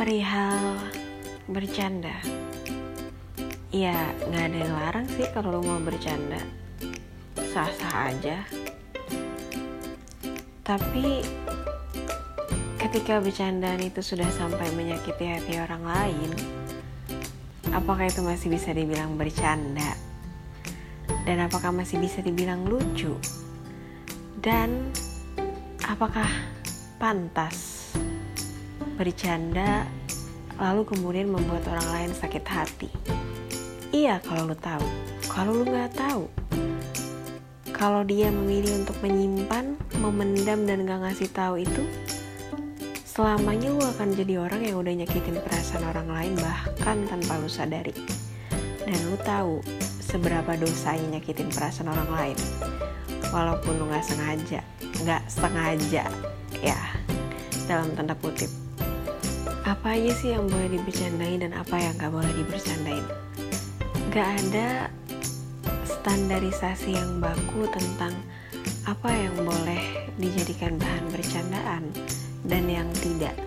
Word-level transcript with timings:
perihal 0.00 0.80
bercanda. 1.44 2.24
Ya 3.68 4.16
nggak 4.32 4.44
ada 4.48 4.56
yang 4.56 4.72
larang 4.72 5.06
sih 5.12 5.28
kalau 5.28 5.52
lo 5.52 5.60
mau 5.60 5.76
bercanda. 5.76 6.40
Sah-sah 7.36 8.08
aja. 8.08 8.40
Tapi 10.64 11.20
ketika 12.80 13.20
bercandaan 13.20 13.84
itu 13.84 14.00
sudah 14.00 14.24
sampai 14.32 14.72
menyakiti 14.72 15.36
hati 15.36 15.60
orang 15.60 15.84
lain 15.84 16.32
apakah 17.76 18.08
itu 18.08 18.24
masih 18.24 18.48
bisa 18.56 18.72
dibilang 18.72 19.20
bercanda? 19.20 20.00
Dan 21.28 21.44
apakah 21.44 21.76
masih 21.76 22.00
bisa 22.00 22.24
dibilang 22.24 22.64
lucu? 22.64 23.20
Dan 24.40 24.96
apakah 25.84 26.24
pantas 26.96 27.79
bercanda 29.00 29.88
lalu 30.60 30.84
kemudian 30.84 31.32
membuat 31.32 31.64
orang 31.72 31.88
lain 31.88 32.12
sakit 32.12 32.44
hati. 32.44 32.92
Iya 33.96 34.20
kalau 34.20 34.52
lu 34.52 34.56
tahu. 34.60 34.84
Kalau 35.24 35.56
lu 35.56 35.64
nggak 35.64 35.96
tahu, 35.96 36.28
kalau 37.72 38.04
dia 38.04 38.28
memilih 38.28 38.84
untuk 38.84 39.00
menyimpan, 39.00 39.72
memendam 40.04 40.68
dan 40.68 40.84
gak 40.84 41.00
ngasih 41.00 41.32
tahu 41.32 41.64
itu, 41.64 41.80
selamanya 43.08 43.72
lu 43.72 43.80
akan 43.80 44.12
jadi 44.12 44.42
orang 44.42 44.68
yang 44.68 44.76
udah 44.84 44.92
nyakitin 45.00 45.40
perasaan 45.40 45.88
orang 45.88 46.08
lain 46.12 46.32
bahkan 46.36 47.08
tanpa 47.08 47.40
lu 47.40 47.48
sadari. 47.48 47.96
Dan 48.84 49.00
lu 49.08 49.16
tahu 49.24 49.64
seberapa 50.02 50.60
dosanya 50.60 51.16
nyakitin 51.16 51.48
perasaan 51.48 51.88
orang 51.88 52.10
lain. 52.10 52.38
Walaupun 53.32 53.80
lu 53.80 53.88
nggak 53.88 54.04
sengaja, 54.04 54.60
nggak 55.00 55.22
sengaja, 55.30 56.04
ya 56.60 56.80
dalam 57.70 57.94
tanda 57.94 58.18
kutip 58.18 58.50
apa 59.70 59.94
aja 59.94 60.10
sih 60.18 60.34
yang 60.34 60.50
boleh 60.50 60.66
dibercandain 60.66 61.46
dan 61.46 61.54
apa 61.54 61.78
yang 61.78 61.94
gak 61.94 62.10
boleh 62.10 62.32
dibercandain? 62.34 63.06
Gak 64.10 64.28
ada 64.42 64.90
standarisasi 65.86 66.98
yang 66.98 67.22
baku 67.22 67.70
tentang 67.70 68.10
apa 68.90 69.14
yang 69.14 69.46
boleh 69.46 70.10
dijadikan 70.18 70.74
bahan 70.74 71.06
bercandaan 71.14 71.86
dan 72.50 72.66
yang 72.66 72.90
tidak. 72.98 73.38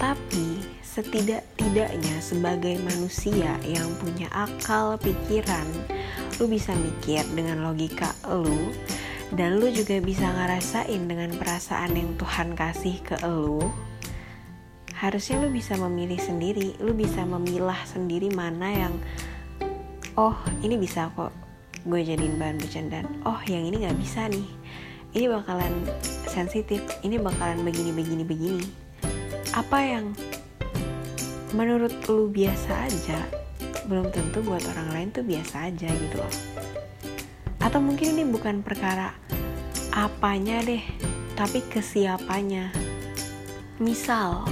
Tapi 0.00 0.64
setidak-tidaknya 0.80 2.16
sebagai 2.24 2.80
manusia 2.80 3.60
yang 3.60 3.92
punya 4.00 4.32
akal 4.32 4.96
pikiran 4.96 5.68
lu 6.40 6.48
bisa 6.48 6.72
mikir 6.72 7.20
dengan 7.36 7.60
logika 7.60 8.16
lu 8.24 8.72
dan 9.36 9.60
lu 9.60 9.68
juga 9.68 10.00
bisa 10.00 10.24
ngerasain 10.32 11.04
dengan 11.04 11.36
perasaan 11.36 11.92
yang 11.92 12.16
Tuhan 12.16 12.56
kasih 12.56 12.96
ke 13.04 13.20
lu 13.28 13.60
harusnya 14.96 15.44
lu 15.44 15.52
bisa 15.52 15.76
memilih 15.76 16.16
sendiri 16.16 16.72
lu 16.80 16.96
bisa 16.96 17.22
memilah 17.28 17.78
sendiri 17.84 18.32
mana 18.32 18.72
yang 18.72 18.94
oh 20.16 20.36
ini 20.64 20.80
bisa 20.80 21.12
kok 21.12 21.46
gue 21.86 22.00
jadiin 22.02 22.34
bahan 22.36 22.58
bercandaan. 22.58 23.06
Oh 23.22 23.38
yang 23.46 23.62
ini 23.62 23.86
nggak 23.86 23.98
bisa 24.02 24.26
nih. 24.26 24.46
Ini 25.14 25.30
bakalan 25.30 25.72
sensitif. 26.26 26.82
Ini 27.06 27.22
bakalan 27.22 27.62
begini 27.62 27.94
begini 27.94 28.26
begini. 28.26 28.66
Apa 29.54 29.78
yang 29.86 30.10
menurut 31.54 31.94
lu 32.10 32.26
biasa 32.26 32.90
aja 32.90 33.22
belum 33.86 34.10
tentu 34.10 34.42
buat 34.42 34.66
orang 34.74 34.88
lain 34.90 35.08
tuh 35.14 35.22
biasa 35.22 35.70
aja 35.70 35.86
gitu 35.86 36.16
loh. 36.18 36.34
Atau 37.62 37.78
mungkin 37.78 38.18
ini 38.18 38.26
bukan 38.26 38.66
perkara 38.66 39.14
apanya 39.94 40.58
deh 40.66 40.82
tapi 41.38 41.62
kesiapannya. 41.70 42.74
Misal 43.78 44.42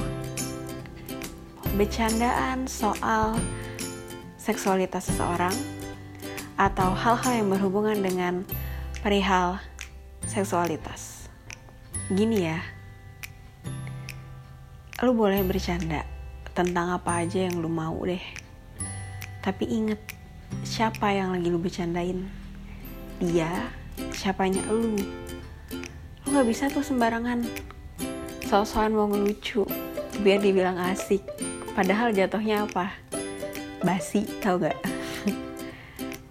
bercandaan 1.74 2.70
soal 2.70 3.34
seksualitas 4.38 5.10
seseorang 5.10 5.50
atau 6.54 6.94
hal-hal 6.94 7.42
yang 7.42 7.50
berhubungan 7.50 7.98
dengan 7.98 8.34
perihal 9.02 9.58
seksualitas. 10.22 11.26
Gini 12.14 12.46
ya, 12.46 12.62
lu 15.02 15.18
boleh 15.18 15.42
bercanda 15.42 16.06
tentang 16.54 16.94
apa 16.94 17.26
aja 17.26 17.50
yang 17.50 17.58
lu 17.58 17.66
mau 17.66 17.98
deh. 18.06 18.22
Tapi 19.42 19.66
inget, 19.66 19.98
siapa 20.62 21.10
yang 21.10 21.34
lagi 21.34 21.50
lu 21.50 21.58
bercandain? 21.58 22.22
Dia, 23.18 23.50
siapanya 24.14 24.62
lu. 24.70 24.94
Lu 26.22 26.26
gak 26.38 26.46
bisa 26.46 26.70
tuh 26.70 26.86
sembarangan. 26.86 27.42
Soal-soal 28.46 28.94
mau 28.94 29.10
ngelucu, 29.10 29.66
biar 30.22 30.38
dibilang 30.38 30.78
asik 30.78 31.53
Padahal 31.74 32.14
jatuhnya 32.14 32.70
apa? 32.70 32.94
Basi, 33.82 34.22
tau 34.38 34.62
gak? 34.62 34.78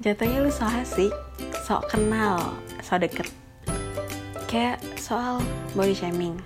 jatuhnya 0.04 0.40
lu 0.40 0.48
so 0.48 0.64
asik, 0.64 1.12
sok 1.68 1.92
kenal, 1.92 2.56
so 2.80 2.96
deket. 2.96 3.28
Kayak 4.48 4.80
soal 4.96 5.44
body 5.76 5.92
shaming. 5.92 6.40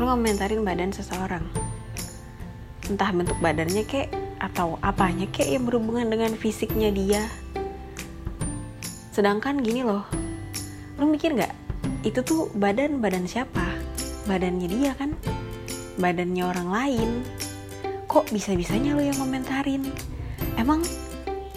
Lu 0.00 0.08
ngomentarin 0.08 0.64
badan 0.64 0.96
seseorang. 0.96 1.44
Entah 2.88 3.12
bentuk 3.12 3.36
badannya 3.44 3.84
kek 3.84 4.08
atau 4.40 4.80
apanya 4.80 5.28
kek 5.28 5.52
yang 5.52 5.68
berhubungan 5.68 6.08
dengan 6.08 6.32
fisiknya 6.40 6.88
dia. 6.88 7.28
Sedangkan 9.12 9.60
gini 9.60 9.84
loh, 9.84 10.08
lu 10.96 11.04
mikir 11.04 11.36
gak? 11.36 11.52
Itu 12.00 12.24
tuh 12.24 12.48
badan 12.56 13.04
badan 13.04 13.28
siapa? 13.28 13.76
Badannya 14.24 14.72
dia 14.72 14.96
kan? 14.96 15.12
Badannya 16.00 16.44
orang 16.48 16.68
lain 16.72 17.10
kok 18.16 18.32
bisa-bisanya 18.32 18.96
lo 18.96 19.04
yang 19.04 19.20
komentarin 19.20 19.84
emang 20.56 20.80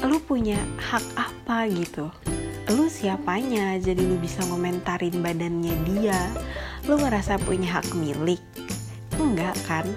lu 0.04 0.20
punya 0.20 0.60
hak 0.76 1.08
apa 1.16 1.72
gitu? 1.72 2.12
Lu 2.76 2.92
siapanya 2.92 3.80
jadi 3.80 4.04
lu 4.04 4.20
bisa 4.20 4.44
ngomentarin 4.44 5.24
badannya 5.24 5.72
dia? 5.88 6.20
Lu 6.84 7.00
ngerasa 7.00 7.40
punya 7.48 7.80
hak 7.80 7.96
milik? 7.96 8.44
Enggak 9.16 9.56
kan? 9.72 9.88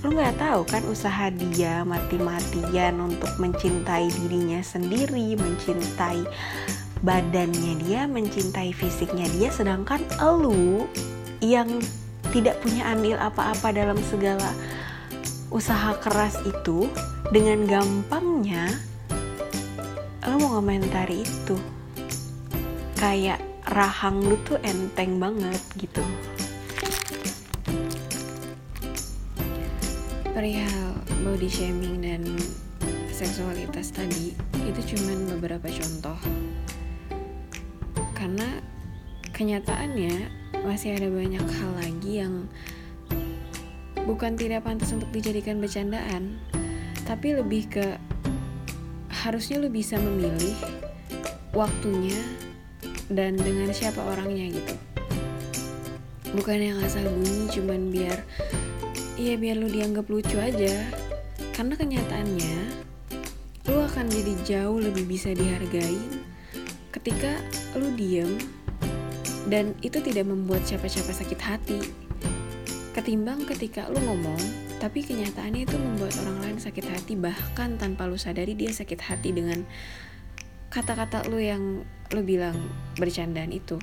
Lu 0.00 0.16
nggak 0.16 0.40
tahu 0.40 0.64
kan 0.64 0.80
usaha 0.88 1.28
dia 1.52 1.84
mati-matian 1.84 2.96
untuk 2.96 3.36
mencintai 3.36 4.08
dirinya 4.24 4.64
sendiri 4.64 5.36
mencintai 5.36 6.24
badannya 7.04 7.76
dia 7.84 8.08
mencintai 8.08 8.72
fisiknya 8.72 9.28
dia 9.36 9.52
sedangkan 9.52 10.00
lu 10.40 10.88
yang 11.44 11.68
tidak 12.32 12.56
punya 12.64 12.88
andil 12.88 13.20
apa-apa 13.20 13.68
dalam 13.68 14.00
segala 14.08 14.48
usaha 15.50 15.98
keras 15.98 16.38
itu 16.46 16.86
dengan 17.34 17.66
gampangnya 17.66 18.70
lo 20.30 20.38
mau 20.38 20.62
komentari 20.62 21.26
itu. 21.26 21.58
Kayak 22.94 23.42
rahang 23.66 24.22
lu 24.22 24.38
tuh 24.46 24.62
enteng 24.62 25.18
banget 25.18 25.58
gitu. 25.74 26.04
Perihal 30.30 30.94
body 31.26 31.50
shaming 31.50 31.98
dan 31.98 32.22
seksualitas 33.10 33.90
tadi 33.90 34.32
itu 34.64 34.80
cuman 34.94 35.34
beberapa 35.34 35.66
contoh. 35.66 36.18
Karena 38.14 38.62
kenyataannya 39.34 40.30
masih 40.62 40.94
ada 40.94 41.08
banyak 41.08 41.42
hal 41.42 41.70
lagi 41.80 42.12
yang 42.20 42.44
bukan 44.10 44.34
tidak 44.34 44.66
pantas 44.66 44.90
untuk 44.90 45.06
dijadikan 45.14 45.62
bercandaan, 45.62 46.42
tapi 47.06 47.38
lebih 47.38 47.70
ke 47.70 47.94
harusnya 49.22 49.62
lu 49.62 49.70
bisa 49.70 50.02
memilih 50.02 50.58
waktunya 51.54 52.18
dan 53.06 53.38
dengan 53.38 53.70
siapa 53.70 54.02
orangnya 54.02 54.50
gitu. 54.50 54.74
Bukan 56.34 56.58
yang 56.58 56.78
asal 56.82 57.06
bunyi 57.06 57.46
cuman 57.54 57.90
biar 57.94 58.18
ya 59.14 59.38
biar 59.38 59.62
lu 59.62 59.70
dianggap 59.70 60.10
lucu 60.10 60.34
aja. 60.42 60.90
Karena 61.54 61.78
kenyataannya 61.78 62.56
lu 63.70 63.78
akan 63.78 64.10
jadi 64.10 64.34
jauh 64.42 64.82
lebih 64.82 65.06
bisa 65.06 65.30
dihargai 65.30 66.02
ketika 66.90 67.38
lu 67.78 67.94
diem 67.94 68.34
dan 69.46 69.78
itu 69.84 70.02
tidak 70.02 70.26
membuat 70.26 70.66
siapa-siapa 70.66 71.14
sakit 71.14 71.40
hati 71.42 72.09
Ketimbang 73.00 73.48
ketika 73.48 73.88
lu 73.88 73.96
ngomong, 73.96 74.36
tapi 74.76 75.00
kenyataannya 75.00 75.64
itu 75.64 75.72
membuat 75.80 76.12
orang 76.20 76.36
lain 76.44 76.58
sakit 76.60 76.84
hati 76.84 77.16
bahkan 77.16 77.80
tanpa 77.80 78.04
lu 78.04 78.20
sadari 78.20 78.52
dia 78.52 78.68
sakit 78.76 79.00
hati 79.00 79.32
dengan 79.32 79.64
kata-kata 80.68 81.24
lu 81.32 81.40
yang 81.40 81.80
lu 82.12 82.20
bilang 82.20 82.60
bercandaan 83.00 83.56
itu. 83.56 83.80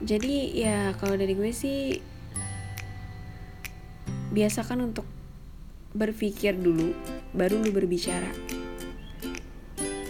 Jadi 0.00 0.56
ya 0.56 0.96
kalau 0.96 1.20
dari 1.20 1.36
gue 1.36 1.52
sih 1.52 2.00
biasakan 4.32 4.88
untuk 4.88 5.04
berpikir 5.92 6.56
dulu 6.56 6.96
baru 7.36 7.60
lu 7.60 7.68
berbicara. 7.68 8.32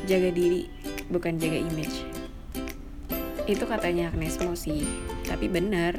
Jaga 0.06 0.31
diri, 0.31 0.70
bukan 1.11 1.43
jaga 1.43 1.58
image. 1.58 2.06
Itu 3.50 3.66
katanya 3.66 4.14
Agnes 4.14 4.38
Mo 4.46 4.54
sih, 4.54 4.87
tapi 5.26 5.50
benar 5.50 5.99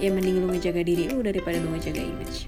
ya 0.00 0.10
mending 0.10 0.42
lu 0.42 0.50
ngejaga 0.50 0.82
diri 0.82 1.10
lu 1.10 1.22
daripada 1.22 1.58
lu 1.60 1.70
ngejaga 1.74 2.02
image 2.02 2.46